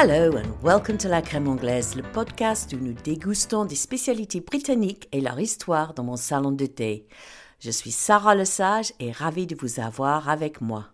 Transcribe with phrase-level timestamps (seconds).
[0.00, 5.08] Hello and welcome to La Crème Anglaise, le podcast où nous dégustons des spécialités britanniques
[5.10, 7.08] et leur histoire dans mon salon de thé.
[7.58, 10.86] Je suis Sarah Lesage et ravie de vous avoir avec moi.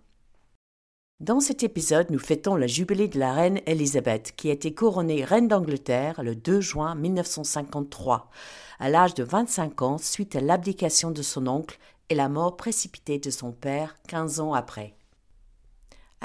[1.21, 5.23] Dans cet épisode, nous fêtons le jubilé de la reine Elisabeth, qui a été couronnée
[5.23, 8.31] reine d'Angleterre le 2 juin 1953,
[8.79, 11.79] à l'âge de 25 ans suite à l'abdication de son oncle
[12.09, 14.95] et la mort précipitée de son père 15 ans après.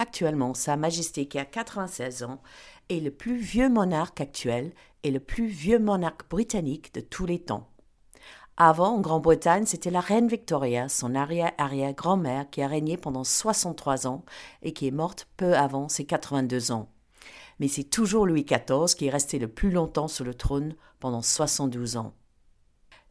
[0.02, 2.42] Actuellement, Sa Majesté, qui a 96 ans,
[2.88, 4.72] est le plus vieux monarque actuel
[5.04, 7.68] et le plus vieux monarque britannique de tous les temps.
[8.56, 14.24] Avant, en Grande-Bretagne, c'était la reine Victoria, son arrière-arrière-grand-mère, qui a régné pendant 63 ans
[14.62, 16.88] et qui est morte peu avant ses 82 ans.
[17.60, 21.22] Mais c'est toujours Louis XIV qui est resté le plus longtemps sur le trône pendant
[21.22, 22.14] 72 ans.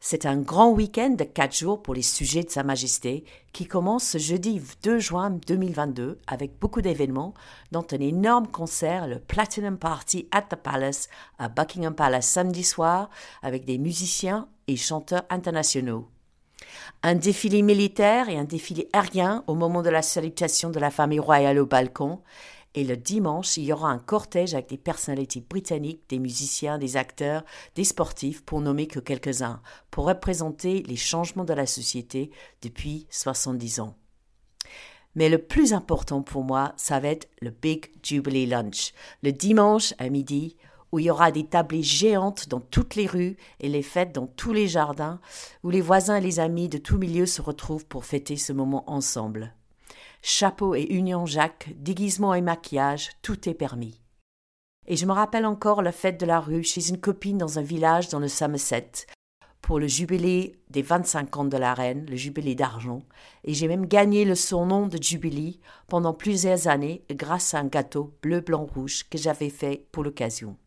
[0.01, 4.05] C'est un grand week-end de quatre jours pour les sujets de Sa Majesté qui commence
[4.05, 7.33] ce jeudi 2 juin 2022 avec beaucoup d'événements,
[7.73, 13.09] dont un énorme concert, le Platinum Party at the Palace à Buckingham Palace samedi soir
[13.41, 16.07] avec des musiciens et chanteurs internationaux.
[17.03, 21.19] Un défilé militaire et un défilé aérien au moment de la salutation de la famille
[21.19, 22.21] royale au balcon
[22.75, 26.97] et le dimanche, il y aura un cortège avec des personnalités britanniques, des musiciens, des
[26.97, 27.43] acteurs,
[27.75, 32.29] des sportifs, pour nommer que quelques-uns, pour représenter les changements de la société
[32.61, 33.95] depuis 70 ans.
[35.15, 39.95] Mais le plus important pour moi, ça va être le Big Jubilee Lunch, le dimanche
[39.97, 40.55] à midi,
[40.91, 44.27] où il y aura des tablées géantes dans toutes les rues et les fêtes dans
[44.27, 45.19] tous les jardins,
[45.63, 48.89] où les voisins et les amis de tout milieu se retrouvent pour fêter ce moment
[48.89, 49.55] ensemble.
[50.21, 54.01] Chapeau et union Jacques, déguisement et maquillage, tout est permis.
[54.87, 57.61] Et je me rappelle encore la fête de la rue chez une copine dans un
[57.61, 58.91] village dans le Somerset,
[59.61, 63.03] pour le jubilé des 25 ans de la reine, le jubilé d'argent,
[63.43, 68.17] et j'ai même gagné le surnom de Jubilee pendant plusieurs années grâce à un gâteau
[68.21, 70.57] bleu, blanc, rouge que j'avais fait pour l'occasion.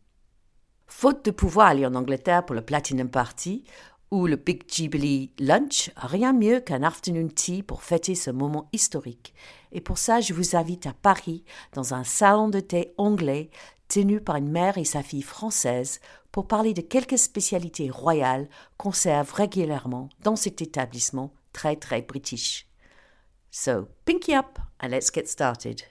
[0.87, 3.63] Faute de pouvoir aller en Angleterre pour le Platinum Party,
[4.13, 9.33] ou le Big Jubilee Lunch, rien mieux qu'un afternoon tea pour fêter ce moment historique.
[9.71, 11.43] Et pour ça, je vous invite à Paris,
[11.73, 13.49] dans un salon de thé anglais
[13.87, 15.99] tenu par une mère et sa fille française,
[16.31, 18.47] pour parler de quelques spécialités royales
[18.77, 22.67] qu'on serve régulièrement dans cet établissement très très british.
[23.49, 25.81] So, pinky up and let's get started.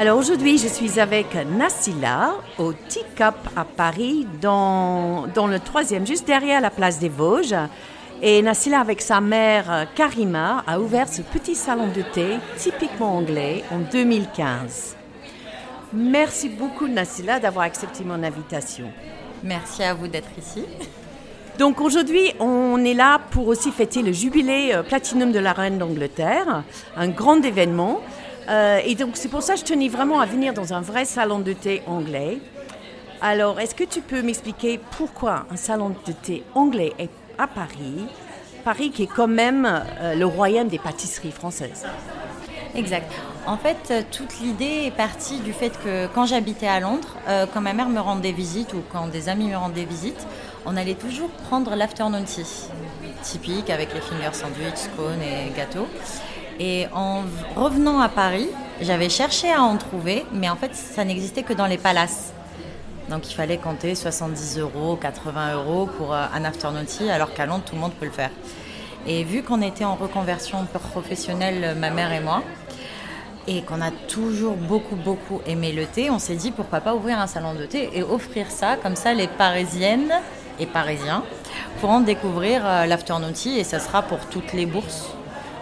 [0.00, 6.26] Alors aujourd'hui, je suis avec Nassila au Teacup à Paris, dans, dans le troisième, juste
[6.26, 7.54] derrière la place des Vosges.
[8.22, 13.62] Et Nassila, avec sa mère Karima, a ouvert ce petit salon de thé typiquement anglais
[13.70, 14.96] en 2015.
[15.92, 18.90] Merci beaucoup, Nassila, d'avoir accepté mon invitation.
[19.42, 20.64] Merci à vous d'être ici.
[21.58, 25.76] Donc aujourd'hui, on est là pour aussi fêter le jubilé euh, Platinum de la Reine
[25.76, 26.62] d'Angleterre,
[26.96, 28.00] un grand événement.
[28.50, 31.04] Euh, et donc c'est pour ça que je tenais vraiment à venir dans un vrai
[31.04, 32.38] salon de thé anglais.
[33.22, 38.06] Alors, est-ce que tu peux m'expliquer pourquoi un salon de thé anglais est à Paris
[38.64, 39.66] Paris qui est quand même
[40.00, 41.86] euh, le royaume des pâtisseries françaises?
[42.74, 43.10] Exact.
[43.46, 47.16] En fait, euh, toute l'idée est partie du fait que quand j'habitais à Londres,
[47.54, 50.26] quand ma mère me rendait visite ou quand des amis me rendaient visite,
[50.66, 52.44] on allait toujours prendre l'afternoon tea,
[53.22, 55.86] typique avec les finger sandwich, scones et gâteaux.
[56.62, 57.22] Et en
[57.56, 58.48] revenant à Paris,
[58.82, 62.34] j'avais cherché à en trouver, mais en fait, ça n'existait que dans les palaces.
[63.08, 67.46] Donc il fallait compter 70 euros, 80 euros pour euh, un afternoon tea, alors qu'à
[67.46, 68.30] Londres, tout le monde peut le faire.
[69.06, 72.42] Et vu qu'on était en reconversion professionnelle, ma mère et moi,
[73.48, 77.18] et qu'on a toujours beaucoup, beaucoup aimé le thé, on s'est dit pourquoi pas ouvrir
[77.18, 80.12] un salon de thé et offrir ça, comme ça les Parisiennes
[80.58, 81.24] et Parisiens
[81.80, 85.14] pourront découvrir euh, l'afternoon tea et ça sera pour toutes les bourses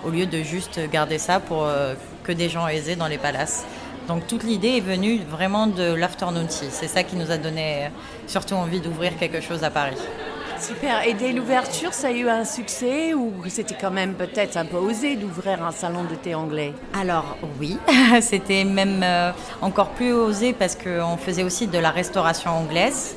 [0.05, 3.65] au lieu de juste garder ça pour euh, que des gens aisés dans les palaces.
[4.07, 6.67] Donc toute l'idée est venue vraiment de l'afternoon tea.
[6.71, 7.89] C'est ça qui nous a donné euh,
[8.27, 9.99] surtout envie d'ouvrir quelque chose à Paris.
[10.59, 11.07] Super.
[11.07, 14.77] Et dès l'ouverture, ça a eu un succès ou c'était quand même peut-être un peu
[14.77, 16.73] osé d'ouvrir un salon de thé anglais?
[16.99, 17.79] Alors oui,
[18.23, 19.31] c'était même euh,
[19.61, 23.15] encore plus osé parce qu'on faisait aussi de la restauration anglaise.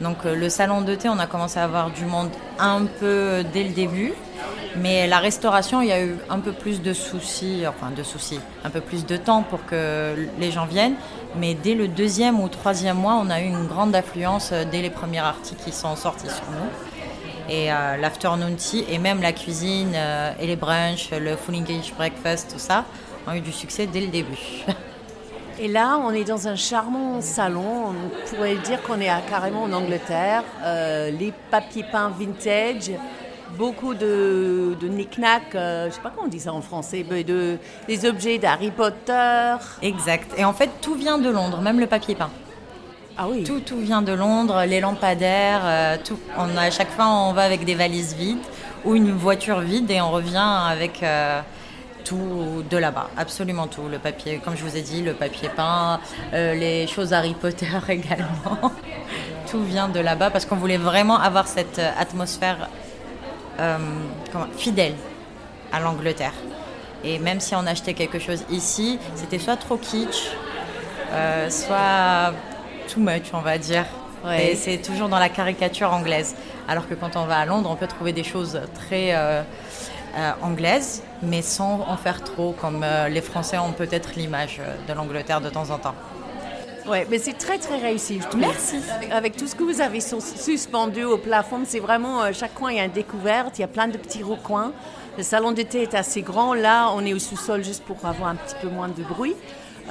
[0.00, 3.62] Donc le salon de thé, on a commencé à avoir du monde un peu dès
[3.62, 4.12] le début.
[4.76, 8.40] Mais la restauration, il y a eu un peu plus de soucis, enfin de soucis,
[8.64, 10.94] un peu plus de temps pour que les gens viennent.
[11.36, 14.82] Mais dès le deuxième ou troisième mois, on a eu une grande affluence euh, dès
[14.82, 17.52] les premiers articles qui sont sortis sur nous.
[17.52, 21.92] Et euh, l'afternoon tea et même la cuisine euh, et les brunchs, le full English
[21.94, 22.84] breakfast, tout ça,
[23.26, 24.38] ont eu du succès dès le début.
[25.58, 27.90] Et là, on est dans un charmant salon.
[27.90, 30.42] On pourrait dire qu'on est carrément en Angleterre.
[30.64, 32.90] Les papiers peints vintage,
[33.56, 37.58] beaucoup de, de knick-knack, euh, je sais pas comment on dit ça en français, de,
[37.86, 39.54] des objets d'Harry Potter.
[39.82, 40.32] Exact.
[40.36, 42.30] Et en fait, tout vient de Londres, même le papier peint.
[43.16, 43.44] Ah oui.
[43.44, 46.18] Tout, tout vient de Londres, les lampadaires, euh, tout.
[46.38, 48.38] On a, à chaque fois, on va avec des valises vides
[48.84, 50.38] ou une voiture vide et on revient
[50.68, 51.02] avec
[52.02, 53.88] tout de là-bas, absolument tout.
[53.90, 56.00] Le papier, comme je vous ai dit, le papier peint,
[56.32, 58.72] euh, les choses Harry Potter également.
[59.50, 62.68] tout vient de là-bas parce qu'on voulait vraiment avoir cette euh, atmosphère
[63.60, 63.78] euh,
[64.56, 64.94] fidèle
[65.72, 66.34] à l'Angleterre.
[67.04, 70.28] Et même si on achetait quelque chose ici, c'était soit trop kitsch,
[71.48, 72.32] soit
[72.88, 73.86] too much, on va dire.
[74.38, 76.36] Et c'est toujours dans la caricature anglaise.
[76.68, 79.12] Alors que quand on va à Londres, on peut trouver des choses très
[80.14, 84.76] euh, anglaise, mais sans en faire trop, comme euh, les Français ont peut-être l'image euh,
[84.86, 85.94] de l'Angleterre de temps en temps.
[86.86, 88.40] Oui, mais c'est très très réussi, je trouve.
[88.40, 88.76] Merci.
[89.10, 92.80] Avec tout ce que vous avez suspendu au plafond, c'est vraiment, chaque coin il y
[92.80, 94.72] a une découverte, il y a plein de petits recoins.
[95.16, 98.36] Le salon d'été est assez grand, là on est au sous-sol juste pour avoir un
[98.36, 99.36] petit peu moins de bruit.
[99.86, 99.90] qui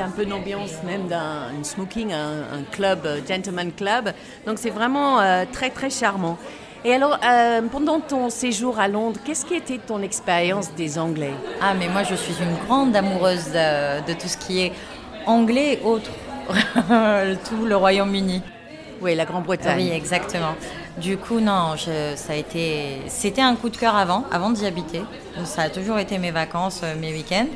[0.00, 4.12] a un peu l'ambiance même d'un smoking, un, club, gentleman club.
[4.46, 5.18] Donc c'est vraiment
[5.52, 6.38] très très charmant.
[6.84, 11.34] Et alors, euh, pendant ton séjour à Londres, qu'est-ce qui était ton expérience des Anglais?
[11.60, 14.72] Ah, mais moi, je suis une grande amoureuse de, tout ce qui est
[15.26, 16.10] anglais et autres,
[17.48, 18.42] tout le Royaume-Uni.
[19.00, 19.76] Oui, la Grande-Bretagne.
[19.76, 20.54] Oui, exactement.
[20.98, 25.02] Du coup, non, ça a été, c'était un coup de cœur avant, avant d'y habiter.
[25.44, 27.46] Ça a toujours été mes vacances, euh, mes week-ends.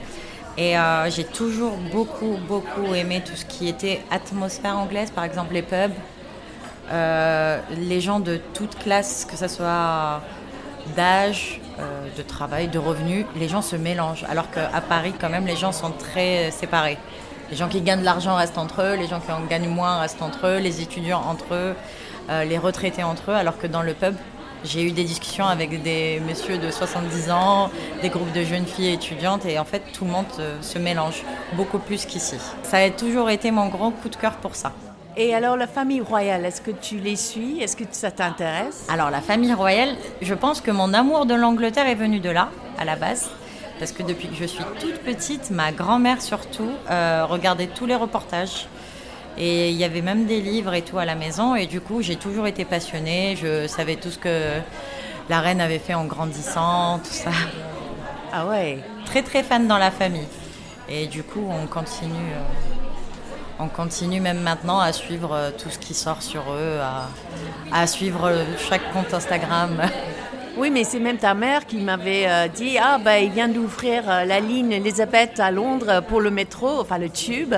[0.59, 5.53] Et euh, j'ai toujours beaucoup, beaucoup aimé tout ce qui était atmosphère anglaise, par exemple
[5.53, 5.93] les pubs,
[6.91, 10.23] euh, les gens de toute classe, que ce soit
[10.97, 14.25] d'âge, euh, de travail, de revenus, les gens se mélangent.
[14.31, 16.97] Alors qu'à Paris, quand même, les gens sont très séparés.
[17.51, 20.01] Les gens qui gagnent de l'argent restent entre eux, les gens qui en gagnent moins
[20.01, 21.75] restent entre eux, les étudiants entre eux,
[22.29, 24.15] euh, les retraités entre eux, alors que dans le pub,
[24.65, 27.71] j'ai eu des discussions avec des messieurs de 70 ans,
[28.03, 30.27] des groupes de jeunes filles étudiantes, et en fait, tout le monde
[30.61, 31.23] se mélange
[31.53, 32.37] beaucoup plus qu'ici.
[32.65, 34.73] Ça a toujours été mon grand coup de cœur pour ça.
[35.19, 37.63] Et alors la famille royale, est-ce que tu les suis?
[37.63, 38.87] Est-ce que ça t'intéresse?
[38.91, 42.51] Alors la famille royale, je pense que mon amour de l'Angleterre est venu de là,
[42.79, 43.31] à la base.
[43.79, 47.95] Parce que depuis que je suis toute petite, ma grand-mère surtout euh, regardait tous les
[47.95, 48.69] reportages.
[49.39, 51.55] Et il y avait même des livres et tout à la maison.
[51.55, 53.37] Et du coup, j'ai toujours été passionnée.
[53.37, 54.61] Je savais tout ce que
[55.29, 57.31] la reine avait fait en grandissant, tout ça.
[58.33, 60.27] Ah ouais Très très fan dans la famille.
[60.89, 62.15] Et du coup, on continue.
[62.15, 62.77] Euh,
[63.59, 66.79] on continue même maintenant à suivre euh, tout ce qui sort sur eux,
[67.73, 69.83] à, suivre chaque compte Instagram.
[70.57, 74.05] Oui, mais c'est même ta mère qui m'avait euh, dit Ah, ben, il vient d'ouvrir
[74.07, 77.55] la ligne Elisabeth à Londres pour le métro, enfin le tube.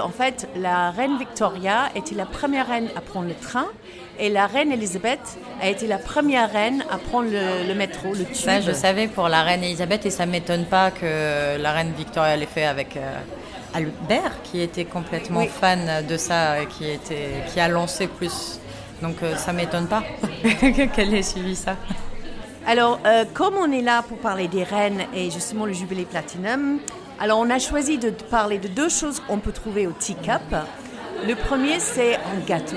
[0.00, 3.66] En fait, la reine Victoria était la première reine à prendre le train
[4.20, 5.18] et la reine Elisabeth
[5.60, 8.36] a été la première reine à prendre le, métro, le tube.
[8.36, 11.92] Ça, je savais pour la reine Elisabeth et ça ne m'étonne pas que la reine
[11.96, 12.96] Victoria l'ait fait avec.
[13.72, 18.59] Albert qui était complètement fan de ça, qui, était, qui a lancé plus.
[19.02, 20.02] Donc euh, ça m'étonne pas
[20.94, 21.76] qu'elle ait suivi ça.
[22.66, 26.78] Alors, euh, comme on est là pour parler des reines et justement le jubilé platinum,
[27.18, 30.54] alors on a choisi de parler de deux choses qu'on peut trouver au Teacup.
[31.26, 32.76] Le premier, c'est un gâteau.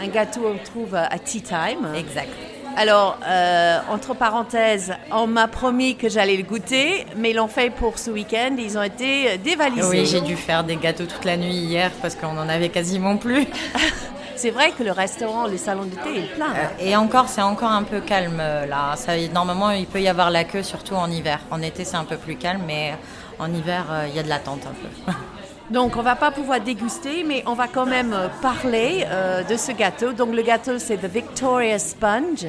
[0.00, 1.88] Un gâteau qu'on trouve à Tea Time.
[1.96, 2.30] Exact.
[2.76, 7.70] Alors, euh, entre parenthèses, on m'a promis que j'allais le goûter, mais ils l'ont fait
[7.70, 8.56] pour ce week-end.
[8.58, 9.88] Ils ont été dévalisés.
[9.88, 13.16] Oui, j'ai dû faire des gâteaux toute la nuit hier parce qu'on en avait quasiment
[13.16, 13.46] plus.
[14.36, 16.52] c'est vrai que le restaurant, le salon d'été est plein.
[16.54, 18.94] Euh, et encore, c'est encore un peu calme euh, là.
[18.96, 21.40] Ça, normalement, il peut y avoir la queue, surtout en hiver.
[21.50, 22.94] En été, c'est un peu plus calme, mais
[23.38, 25.12] en hiver, il y a de l'attente un peu.
[25.70, 29.56] Donc on va pas pouvoir déguster, mais on va quand même euh, parler euh, de
[29.56, 30.12] ce gâteau.
[30.12, 32.46] Donc le gâteau c'est the Victoria Sponge,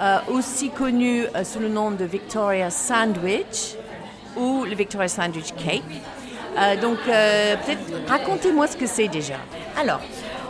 [0.00, 3.76] euh, aussi connu sous le nom de Victoria Sandwich
[4.36, 6.80] ou le Victoria Sandwich Cake.
[6.80, 9.36] donc peut-être racontez-moi ce que c'est déjà.
[9.78, 10.00] Alors,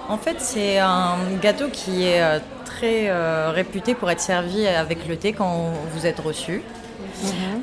[0.09, 2.23] en fait c'est un gâteau qui est
[2.65, 3.11] très
[3.51, 6.63] réputé pour être servi avec le thé quand vous êtes reçu.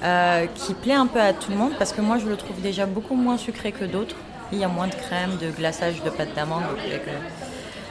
[0.03, 2.61] Euh, qui plaît un peu à tout le monde parce que moi je le trouve
[2.61, 4.15] déjà beaucoup moins sucré que d'autres.
[4.51, 6.63] Il y a moins de crème, de glaçage de pâte d'amande.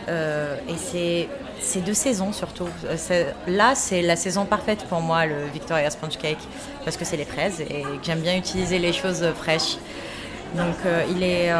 [0.08, 1.28] Euh, et
[1.60, 2.68] c'est de saison surtout.
[3.48, 6.38] Là, c'est la saison parfaite pour moi, le Victoria Sponge Cake,
[6.84, 9.78] parce que c'est les fraises et que j'aime bien utiliser les choses fraîches.
[10.54, 11.52] Donc, euh, il est.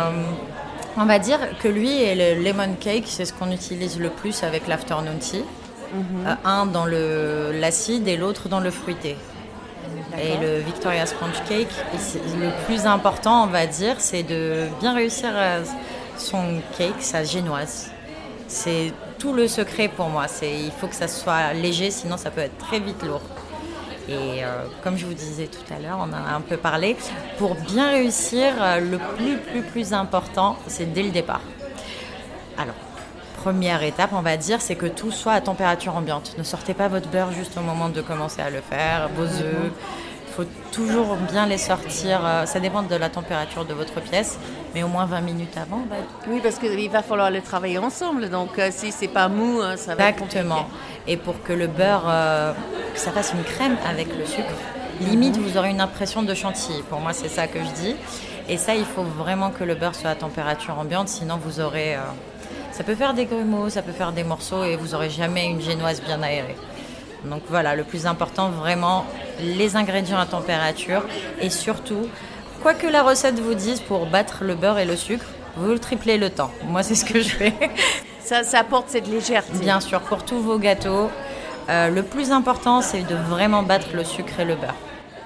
[0.96, 4.42] on va dire que lui et le lemon cake, c'est ce qu'on utilise le plus
[4.42, 5.44] avec l'afternoon tea.
[5.94, 6.36] Mhm.
[6.44, 9.16] un dans l'acide et l'autre dans le fruité.
[10.18, 11.68] Et le Victoria Sponge Cake,
[12.40, 15.62] le plus important, on va dire, c'est de bien réussir euh,
[16.16, 17.90] son cake, sa génoise.
[18.46, 20.26] C'est tout le secret pour moi.
[20.42, 23.22] Il faut que ça soit léger, sinon ça peut être très vite lourd.
[24.08, 26.96] Et euh, comme je vous disais tout à l'heure, on en a un peu parlé.
[27.38, 31.40] Pour bien réussir, euh, le plus plus plus important, c'est dès le départ.
[32.58, 32.74] Alors,
[33.42, 36.34] première étape, on va dire, c'est que tout soit à température ambiante.
[36.38, 39.72] Ne sortez pas votre beurre juste au moment de commencer à le faire, vos œufs.
[40.36, 42.20] Il faut toujours bien les sortir.
[42.24, 44.38] Euh, ça dépend de la température de votre pièce,
[44.74, 45.82] mais au moins 20 minutes avant.
[46.26, 48.28] Oui, parce qu'il va falloir le travailler ensemble.
[48.30, 50.66] Donc, si c'est pas mou, hein, ça va Exactement
[51.06, 52.52] et pour que le beurre, euh,
[52.94, 54.54] que ça fasse une crème avec le sucre.
[55.00, 56.82] Limite, vous aurez une impression de chantilly.
[56.82, 57.96] Pour moi, c'est ça que je dis.
[58.48, 61.96] Et ça, il faut vraiment que le beurre soit à température ambiante, sinon vous aurez...
[61.96, 62.00] Euh,
[62.72, 65.60] ça peut faire des grumeaux, ça peut faire des morceaux et vous n'aurez jamais une
[65.60, 66.56] génoise bien aérée.
[67.24, 69.06] Donc voilà, le plus important, vraiment,
[69.40, 71.02] les ingrédients à température
[71.40, 72.08] et surtout,
[72.62, 75.26] quoi que la recette vous dise pour battre le beurre et le sucre,
[75.56, 76.50] vous triplez le temps.
[76.64, 77.54] Moi, c'est ce que je fais.
[78.20, 79.58] Ça, apporte cette légèreté.
[79.58, 81.10] Bien sûr, pour tous vos gâteaux.
[81.68, 84.74] Euh, le plus important, c'est de vraiment battre le sucre et le beurre.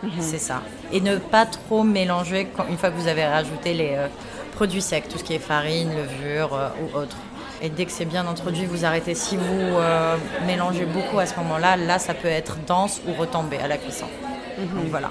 [0.03, 0.11] Mhm.
[0.21, 0.63] C'est ça.
[0.93, 4.09] Et ne pas trop mélanger une fois que vous avez rajouté les euh,
[4.55, 7.17] produits secs, tout ce qui est farine, levure euh, ou autre.
[7.63, 9.15] Et dès que c'est bien introduit, vous arrêtez.
[9.15, 9.77] Si vous
[10.47, 14.07] mélangez beaucoup à ce moment-là, là, ça peut être dense ou retomber à la cuisson.
[14.59, 14.81] Mhm.
[14.81, 15.11] Donc voilà.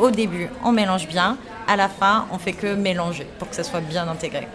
[0.00, 1.36] Au début, on mélange bien.
[1.66, 4.48] À la fin, on fait que mélanger pour que ça soit bien intégré.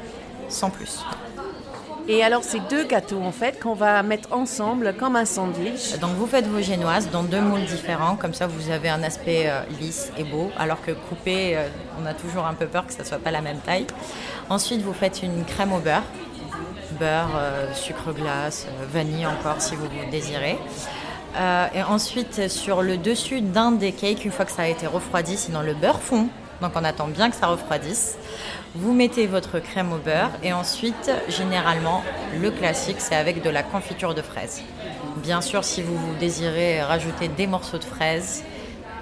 [0.48, 1.00] Sans plus.
[2.08, 6.00] Et alors, c'est deux gâteaux en fait qu'on va mettre ensemble comme un sandwich.
[6.00, 9.44] Donc, vous faites vos génoises dans deux moules différents, comme ça vous avez un aspect
[9.46, 11.68] euh, lisse et beau, alors que coupé, euh,
[12.02, 13.86] on a toujours un peu peur que ça soit pas la même taille.
[14.50, 16.02] Ensuite, vous faites une crème au beurre,
[17.00, 20.58] beurre, euh, sucre glace, vanille encore si vous vous désirez.
[21.74, 25.38] et ensuite, sur le dessus d'un des cakes, une fois que ça a été refroidi,
[25.38, 26.28] sinon le beurre fond,
[26.62, 28.18] donc on attend bien que ça refroidisse.
[28.76, 32.04] Vous mettez votre crème au beurre et ensuite, généralement,
[32.40, 34.62] le classique, c'est avec de la confiture de fraises.
[35.18, 38.44] Bien sûr, si vous, désirez rajouter des morceaux de fraises,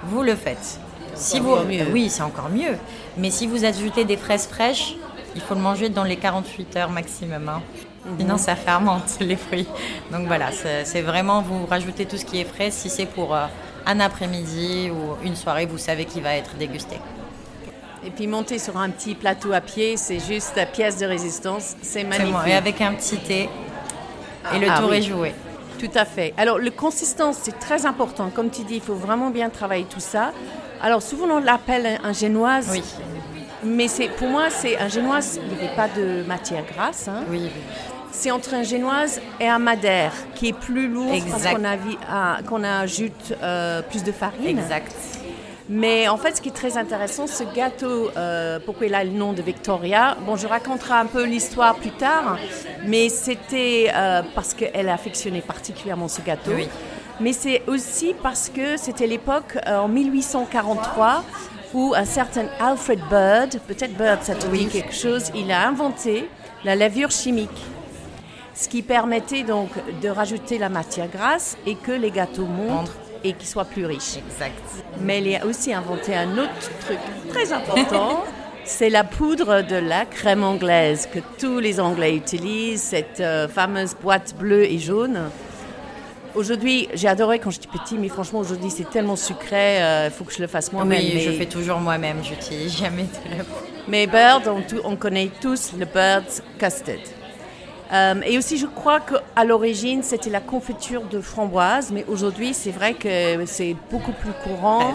[0.04, 0.80] vous le faites.
[1.14, 1.56] Si vous,
[1.92, 2.76] oui, c'est encore mieux.
[3.16, 4.94] Mais si vous ajoutez des fraises fraîches,
[5.34, 7.48] il faut le manger dans les 48 heures maximum.
[7.48, 7.62] Hein.
[8.08, 8.16] Mhm.
[8.18, 9.68] Sinon, ça fermente les fruits.
[10.10, 10.50] Donc voilà,
[10.84, 12.70] c'est vraiment vous rajoutez tout ce qui est frais.
[12.70, 13.46] Si c'est pour euh,
[13.86, 16.96] un après-midi ou une soirée, vous savez qu'il va être dégusté.
[18.04, 21.74] Et puis monter sur un petit plateau à pied, c'est juste la pièce de résistance.
[21.82, 22.34] C'est magnifique.
[22.46, 23.48] Et avec un petit thé.
[24.54, 25.34] Et le ah tour est joué.
[25.78, 26.32] Tout à fait.
[26.36, 28.30] Alors, le consistance, c'est très important.
[28.34, 30.32] Comme tu dis, il faut vraiment bien travailler tout ça.
[30.82, 32.68] Alors, souvent, on l'appelle un génoise.
[32.72, 32.82] Oui.
[33.64, 33.86] Mais
[34.16, 37.08] pour moi, c'est un génoise, il n'y avait pas de matière grasse.
[37.08, 37.24] Hein.
[37.28, 37.50] Oui,
[38.10, 41.76] C'est entre un génoise et un madère, qui est plus lourd parce qu'on, a,
[42.10, 44.58] ah, qu'on ajoute euh, plus de farine.
[44.58, 44.94] Exact.
[45.68, 49.10] Mais en fait, ce qui est très intéressant, ce gâteau, euh, pourquoi il a le
[49.10, 52.38] nom de Victoria, bon, je raconterai un peu l'histoire plus tard,
[52.86, 56.52] mais c'était euh, parce qu'elle affectionnait particulièrement ce gâteau.
[56.54, 56.68] Oui.
[57.20, 61.22] Mais c'est aussi parce que c'était l'époque, euh, en 1843,
[61.74, 66.30] où un certain Alfred Bird, peut-être Bird, ça te dit quelque chose, il a inventé
[66.64, 67.50] la levure chimique
[68.58, 69.70] ce qui permettait donc
[70.02, 74.16] de rajouter la matière grasse et que les gâteaux montrent et qui soit plus riche.
[74.16, 74.60] Exact.
[75.00, 76.98] Mais il a aussi inventé un autre truc
[77.30, 78.24] très important.
[78.64, 83.94] C'est la poudre de la crème anglaise que tous les Anglais utilisent, cette euh, fameuse
[83.94, 85.30] boîte bleue et jaune.
[86.34, 90.24] Aujourd'hui, j'ai adoré quand j'étais petit, mais franchement, aujourd'hui, c'est tellement sucré, il euh, faut
[90.24, 91.00] que je le fasse moi-même.
[91.00, 93.44] Oui, je fais toujours moi-même, j'utilise jamais de la
[93.88, 97.17] Mais Bird, on, on connaît tous le Bird's Custard.
[97.92, 102.70] Euh, et aussi, je crois qu'à l'origine, c'était la confiture de framboise, mais aujourd'hui, c'est
[102.70, 104.94] vrai que c'est beaucoup plus courant.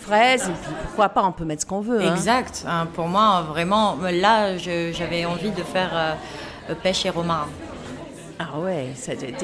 [0.00, 0.48] Fraises.
[0.48, 2.00] et puis pourquoi pas, on peut mettre ce qu'on veut.
[2.00, 2.14] Hein.
[2.14, 2.64] Exact.
[2.66, 7.48] Hein, pour moi, vraiment, là, j'avais envie de faire euh, pêche et romarin.
[8.38, 8.94] Ah ouais,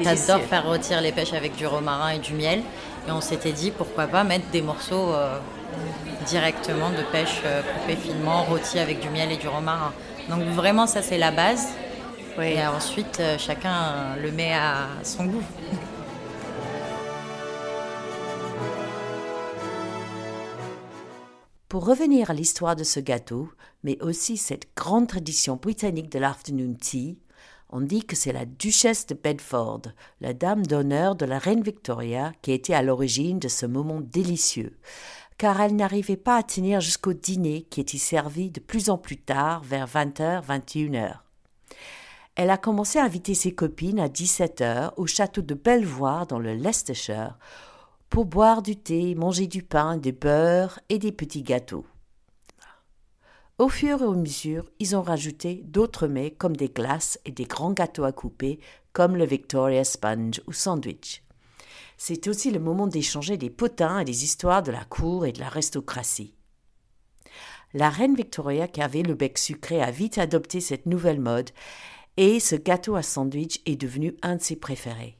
[0.01, 2.63] J'adore faire rôtir les pêches avec du romarin et du miel.
[3.07, 5.37] Et on s'était dit, pourquoi pas mettre des morceaux euh,
[6.25, 7.41] directement de pêche
[7.79, 9.93] coupés finement, rôtis avec du miel et du romarin.
[10.29, 11.67] Donc vraiment, ça, c'est la base.
[12.41, 15.43] Et ensuite, euh, chacun le met à son goût.
[21.67, 23.49] Pour revenir à l'histoire de ce gâteau,
[23.83, 27.17] mais aussi cette grande tradition britannique de l'afternoon tea,
[27.69, 29.81] on dit que c'est la duchesse de Bedford,
[30.21, 34.77] la dame d'honneur de la reine Victoria, qui était à l'origine de ce moment délicieux,
[35.37, 39.17] car elle n'arrivait pas à tenir jusqu'au dîner qui était servi de plus en plus
[39.17, 41.26] tard, vers 20h, 21h
[42.37, 46.37] elle a commencé à inviter ses copines à 17 h au château de Belvoir dans
[46.37, 47.35] le Leicestershire
[48.09, 51.85] pour boire du thé, manger du pain, du beurre et des petits gâteaux.
[53.57, 57.45] Au fur et à mesure, ils ont rajouté d'autres mets comme des glaces et des
[57.45, 58.59] grands gâteaux à couper
[58.93, 61.23] comme le Victoria Sponge ou Sandwich.
[61.97, 65.39] C'est aussi le moment d'échanger des potins et des histoires de la cour et de
[65.39, 66.35] l'aristocratie.
[67.73, 71.49] La reine Victoria, qui avait le bec sucré, a vite adopté cette nouvelle mode
[72.17, 75.17] et ce gâteau à sandwich est devenu un de ses préférés.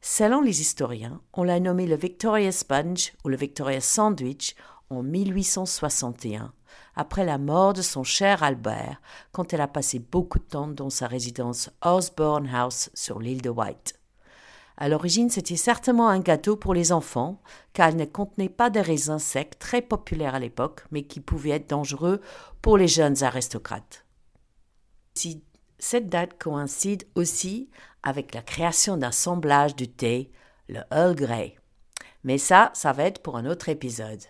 [0.00, 4.54] Selon les historiens, on l'a nommé le Victoria Sponge ou le Victoria Sandwich
[4.90, 6.52] en 1861,
[6.94, 9.00] après la mort de son cher Albert,
[9.32, 13.50] quand elle a passé beaucoup de temps dans sa résidence Osborne House sur l'île de
[13.50, 13.98] White.
[14.76, 17.42] À l'origine, c'était certainement un gâteau pour les enfants,
[17.72, 21.50] car il ne contenait pas de raisins secs très populaires à l'époque, mais qui pouvaient
[21.50, 22.20] être dangereux
[22.62, 24.04] pour les jeunes aristocrates.
[25.78, 27.70] Cette date coïncide aussi
[28.02, 30.30] avec la création d'un semblage de thé,
[30.68, 31.56] le Earl Grey.
[32.24, 34.22] Mais ça, ça va être pour un autre épisode.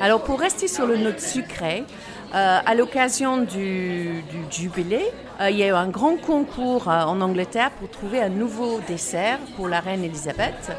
[0.00, 1.84] Alors pour rester sur le note sucré,
[2.34, 5.00] euh, à l'occasion du, jubilé,
[5.40, 8.80] euh, il y a eu un grand concours euh, en Angleterre pour trouver un nouveau
[8.86, 10.70] dessert pour la reine Elisabeth.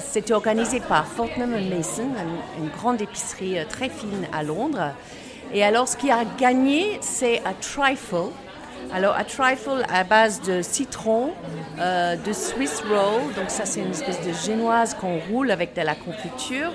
[0.00, 2.08] C'était organisé par Fortnum Mason,
[2.58, 4.92] une, grande épicerie très fine à Londres.
[5.52, 8.30] Et alors, ce qui a gagné, c'est un trifle.
[8.92, 11.32] Alors, un trifle à base de citron,
[11.78, 15.94] de Swiss roll, donc ça c'est une espèce de génoise qu'on roule avec de la
[15.94, 16.72] confiture,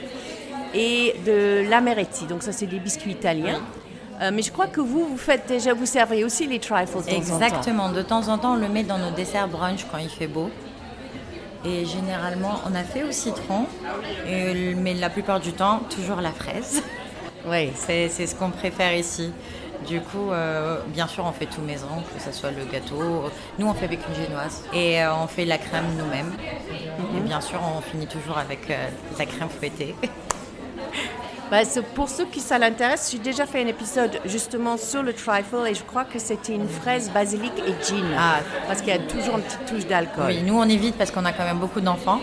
[0.74, 2.26] et de l'amaretti.
[2.26, 3.62] Donc ça, c'est des biscuits italiens.
[4.22, 7.04] Euh, mais je crois que vous, vous faites déjà, vous servez aussi les trifles.
[7.04, 7.86] De Exactement.
[7.86, 7.94] En temps.
[7.94, 10.50] De temps en temps, on le met dans nos desserts brunch quand il fait beau.
[11.66, 13.66] Et généralement, on a fait au citron,
[14.26, 16.84] mais la plupart du temps, toujours la fraise.
[17.46, 19.34] Oui, c'est ce qu'on préfère ici.
[19.86, 23.30] Du coup, euh, bien sûr, on fait tout maison, que ce soit le gâteau.
[23.60, 26.32] Nous, on fait avec une génoise et euh, on fait la crème nous-mêmes.
[26.72, 27.26] Et mhm.
[27.26, 29.94] bien sûr, on finit toujours avec la crème fouettée.
[31.54, 31.60] Bah,
[31.94, 35.76] pour ceux qui ça l'intéresse, j'ai déjà fait un épisode justement sur le trifle et
[35.76, 38.08] je crois que c'était une fraise basilic et gin.
[38.18, 38.40] Ah.
[38.66, 40.26] Parce qu'il y a toujours une petite touche d'alcool.
[40.30, 42.22] Oui, nous on évite parce qu'on a quand même beaucoup d'enfants.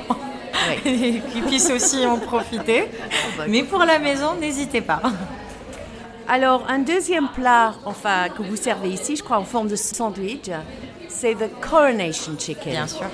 [0.83, 2.89] qui puissent aussi en profiter.
[3.49, 5.01] Mais pour la maison, n'hésitez pas.
[6.27, 10.51] Alors, un deuxième plat enfin, que vous servez ici, je crois en forme de sandwich,
[11.09, 12.73] c'est le coronation chicken.
[12.73, 13.07] Bien sûr.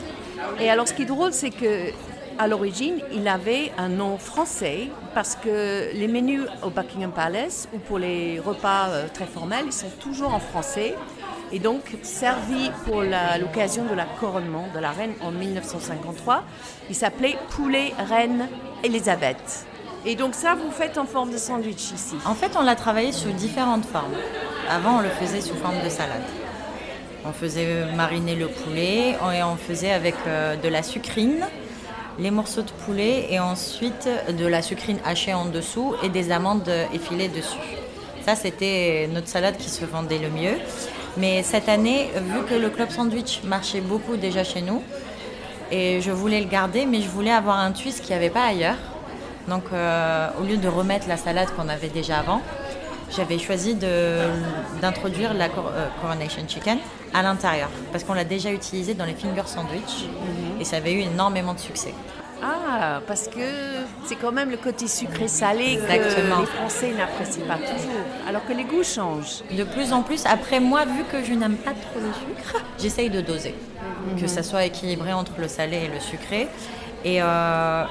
[0.61, 1.91] Et alors, ce qui est drôle, c'est que
[2.39, 7.79] à l'origine, il avait un nom français parce que les menus au Buckingham Palace ou
[7.79, 10.95] pour les repas euh, très formels, ils sont toujours en français
[11.53, 16.43] et donc servi pour l'occasion de la couronnement de la reine en 1953.
[16.89, 18.49] Il s'appelait Poulet Reine
[18.83, 19.67] Elisabeth.
[20.05, 22.17] Et donc ça, vous faites en forme de sandwich ici?
[22.25, 24.15] En fait, on l'a travaillé sous différentes formes.
[24.69, 26.23] Avant, on le faisait sous forme de salade.
[27.25, 31.45] On faisait mariner le poulet et on faisait avec euh, de la sucrine,
[32.19, 36.71] les morceaux de poulet et ensuite de la sucrine hachée en dessous et des amandes
[36.93, 37.59] effilées dessus.
[38.25, 40.59] Ça, c'était notre salade qui se vendait le mieux.
[41.17, 44.83] Mais cette année, vu que le club sandwich marchait beaucoup déjà chez nous,
[45.71, 48.45] et je voulais le garder, mais je voulais avoir un twist qu'il n'y avait pas
[48.45, 48.77] ailleurs.
[49.49, 52.41] Donc, euh, au lieu de remettre la salade qu'on avait déjà avant,
[53.15, 56.79] j'avais choisi d'introduire la euh, Coronation Chicken
[57.15, 60.61] à l'intérieur parce qu'on l'a déjà utilisé dans les finger sandwich mhm.
[60.61, 61.95] et ça avait eu énormément de succès.
[62.43, 63.41] Ah, parce que
[64.05, 68.65] c'est quand même le côté sucré-salé que les Français n'apprécient pas toujours, alors que les
[68.65, 69.43] goûts changent.
[69.51, 73.09] De plus en plus, après moi, vu que je n'aime pas trop le sucre, j'essaye
[73.09, 73.55] de doser,
[74.17, 74.29] que mhm.
[74.29, 76.49] ça soit équilibré entre le salé et le sucré.
[77.05, 77.85] Et euh,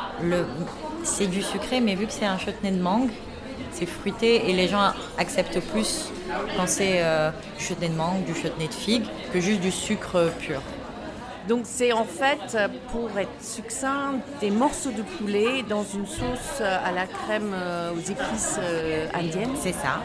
[1.03, 3.09] c'est du sucré, mais vu que c'est un chutney de mangue,
[3.75, 6.11] c'est fruité et les gens acceptent plus
[6.55, 10.31] quand c'est euh, du chutney de mangue, du chutney de figue, que juste du sucre
[10.39, 10.61] pur.
[11.47, 12.57] Donc c'est en fait,
[12.91, 17.99] pour être succinct, des morceaux de poulet dans une sauce à la crème euh, aux
[17.99, 19.55] épices euh, indiennes.
[19.61, 20.01] C'est ça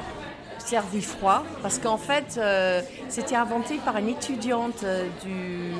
[0.70, 5.72] servi froid, parce qu'en fait, euh, c'était inventé par une étudiante euh, du,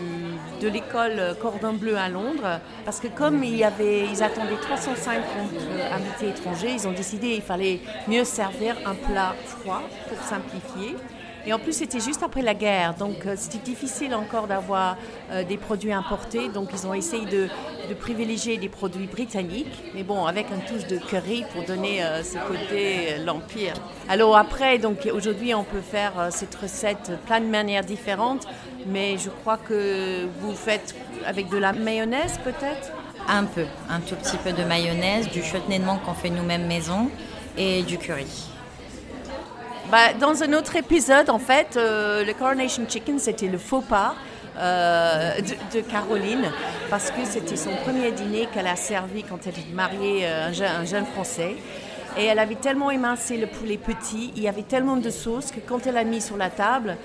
[0.61, 5.23] de l'école Cordon Bleu à Londres, parce que comme ils attendaient 350
[5.93, 10.97] invités étrangers, ils ont décidé qu'il fallait mieux servir un plat froid pour simplifier.
[11.47, 14.97] Et en plus, c'était juste après la guerre, donc euh, c'était difficile encore d'avoir
[15.31, 16.49] euh, des produits importés.
[16.49, 17.49] Donc, ils ont essayé de,
[17.99, 22.39] privilégier des produits britanniques, mais bon, avec un touche de curry pour donner euh, ce
[22.47, 23.75] côté l'empire.
[24.09, 28.47] Alors après, donc aujourd'hui, on peut faire cette recette plein de manières différentes,
[28.87, 30.95] mais je crois que vous faites
[31.27, 32.93] avec de la mayonnaise peut-être?
[33.29, 36.67] Un peu, un tout petit peu de mayonnaise, du chutney de menthe qu'on fait nous-mêmes
[36.67, 37.11] maison
[37.57, 38.51] et du curry.
[39.91, 44.15] Bah, dans un autre épisode, en fait, euh, le Coronation Chicken, c'était le faux pas.
[44.59, 45.41] Euh,
[45.73, 46.51] de, Caroline,
[46.91, 50.53] parce que c'était son premier dîner qu'elle a servi quand elle était mariée euh, un,
[50.53, 51.57] jeune, un jeune Français.
[52.19, 55.61] Et elle avait tellement émincé le poulet petit, il y avait tellement de sauce que
[55.61, 56.97] quand elle a mis sur la table,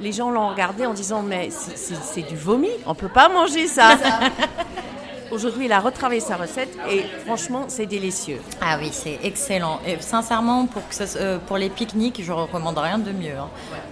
[0.00, 3.98] les gens l'ont regardé en disant mais c'est du vomi, on peut pas manger ça.
[5.32, 8.38] Aujourd'hui, il a retravaillé sa recette et franchement, c'est délicieux.
[8.60, 9.80] Ah oui, c'est excellent.
[9.86, 13.38] Et sincèrement, pour, que euh, pour les pique-niques, je recommande rien de mieux.
[13.38, 13.48] Hein.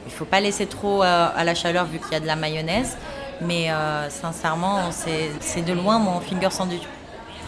[0.06, 2.26] Il ne faut pas laisser trop euh, à la chaleur vu qu'il y a de
[2.26, 2.98] la mayonnaise.
[3.40, 6.82] Mais euh, sincèrement, c'est de loin mon finger sandwich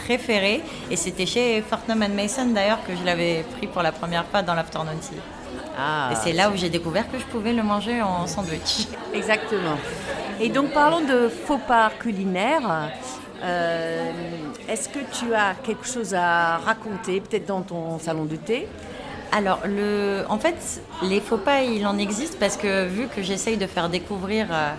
[0.07, 0.62] préféré.
[0.90, 4.55] Et c'était chez Fortnum Mason d'ailleurs que je l'avais pris pour la première fois dans
[4.55, 5.20] l'afternoon tea.
[5.78, 8.87] Ah, et c'est là où j'ai découvert que je pouvais le manger en sandwich.
[9.12, 9.76] Exactement.
[10.40, 12.90] Et donc parlons de faux pas culinaires.
[13.42, 14.11] Euh,
[14.68, 18.68] est-ce que tu as quelque chose à raconter, peut-être dans ton salon de thé?
[19.33, 23.57] Alors, le, en fait, les faux pas, il en existe parce que vu que j'essaye
[23.57, 24.72] de faire découvrir euh,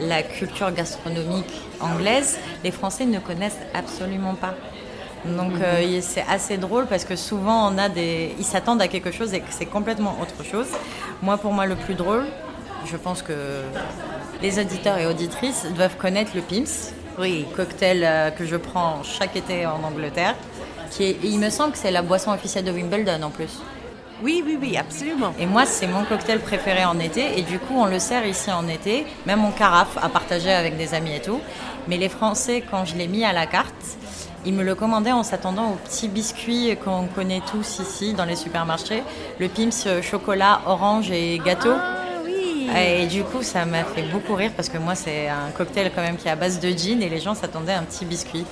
[0.00, 4.54] la culture gastronomique anglaise, les Français ne connaissent absolument pas.
[5.24, 5.62] Donc mhm.
[5.62, 9.34] euh, c'est assez drôle parce que souvent on a des, ils s'attendent à quelque chose
[9.34, 10.68] et que c'est complètement autre chose.
[11.22, 12.26] Moi, pour moi, le plus drôle,
[12.86, 13.32] je pense que
[14.40, 17.46] les auditeurs et auditrices doivent connaître le Pim's, oui.
[17.56, 20.34] cocktail euh, que je prends chaque été en Angleterre.
[20.90, 23.60] Qui est, il me semble que c'est la boisson officielle de Wimbledon en plus.
[24.22, 25.32] Oui, oui, oui, absolument.
[25.38, 27.38] Et moi, c'est mon cocktail préféré en été.
[27.38, 30.76] Et du coup, on le sert ici en été, même en carafe, à partager avec
[30.76, 31.40] des amis et tout.
[31.86, 33.98] Mais les Français, quand je l'ai mis à la carte,
[34.44, 38.36] ils me le commandaient en s'attendant aux petits biscuits qu'on connaît tous ici dans les
[38.36, 39.02] supermarchés.
[39.38, 41.74] Le Pim's euh, chocolat, orange et gâteau.
[41.74, 41.97] Ah,
[42.76, 46.02] et du coup, ça m'a fait beaucoup rire parce que moi, c'est un cocktail quand
[46.02, 48.44] même qui est à base de gin et les gens s'attendaient à un petit biscuit.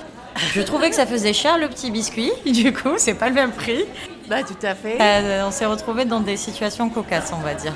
[0.53, 3.51] Je trouvais que ça faisait cher le petit biscuit, du coup, c'est pas le même
[3.51, 3.85] prix.
[4.27, 4.97] Bah, tout à fait.
[4.99, 7.73] Euh, on s'est retrouvés dans des situations cocasses, on va dire.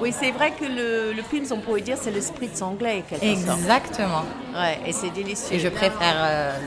[0.00, 3.22] Oui, c'est vrai que le, le Pim's, on pourrait dire, c'est le spritz anglais, quelque
[3.22, 4.24] Exactement.
[4.54, 5.56] Ouais, et c'est délicieux.
[5.56, 6.58] Et je préfère euh,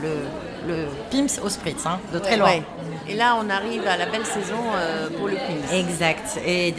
[0.66, 2.60] le, le Pim's au spritz, hein, de très loin.
[3.08, 5.72] Et là, on arrive à la belle saison euh, pour le Pim's.
[5.72, 6.38] Exact.
[6.46, 6.72] Et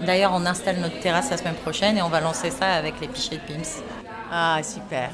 [0.00, 3.08] d'ailleurs, on installe notre terrasse la semaine prochaine et on va lancer ça avec les
[3.08, 3.82] pichets de Pim's.
[4.32, 5.10] Ah, super.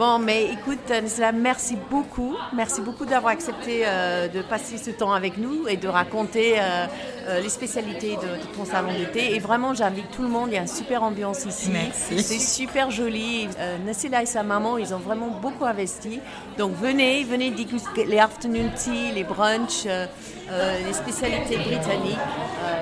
[0.00, 2.34] Bon, mais écoute, Nisla, merci beaucoup.
[2.54, 6.86] Merci beaucoup d'avoir accepté euh, de passer ce temps avec nous et de raconter euh,
[7.28, 9.34] euh, les spécialités de, ton salon d'été.
[9.34, 10.48] Et vraiment, j'invite tout le monde.
[10.52, 11.68] Il y a une super ambiance ici.
[11.70, 12.22] Merci.
[12.22, 13.46] C'est super joli.
[13.84, 16.18] Nassila et sa maman, ils ont vraiment beaucoup investi.
[16.56, 22.16] Donc venez, venez déguster les afternoon tea, les brunchs, les spécialités britanniques.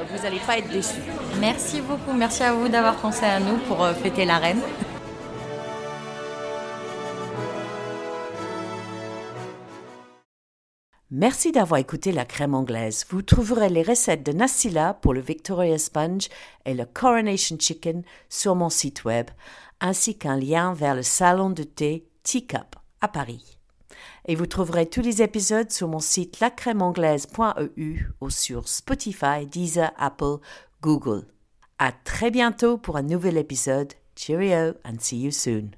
[0.08, 1.02] vous n'allez pas être déçus.
[1.40, 2.16] Merci beaucoup.
[2.16, 4.60] Merci à vous d'avoir pensé à nous pour fêter la reine.
[11.10, 13.06] Merci d'avoir écouté la crème anglaise.
[13.08, 16.28] Vous trouverez les recettes de Nassila pour le Victoria Sponge
[16.66, 19.30] et le Coronation Chicken sur mon site web,
[19.80, 23.58] ainsi qu'un lien vers le salon de thé Teacup à Paris.
[24.26, 30.36] Et vous trouverez tous les épisodes sur mon site lacrèmeanglaise.eu ou sur Spotify, Deezer, Apple,
[30.82, 31.26] Google.
[31.78, 33.94] À très bientôt pour un nouvel épisode.
[34.14, 35.77] Cheerio and see you soon.